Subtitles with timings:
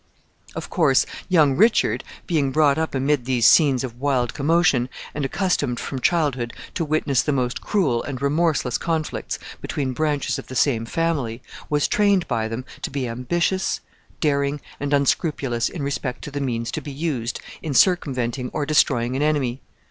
[0.55, 5.79] ]Of course, young Richard, being brought up amid these scenes of wild commotion, and accustomed
[5.79, 10.87] from childhood to witness the most cruel and remorseless conflicts between branches of the same
[10.87, 13.79] family, was trained by them to be ambitious,
[14.19, 19.15] daring, and unscrupulous in respect to the means to be used in circumventing or destroying
[19.15, 19.61] an enemy.